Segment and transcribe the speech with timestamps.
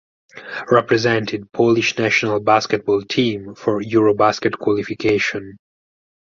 [0.71, 5.57] Represented Polish national basketball team for Eurobasket qualification.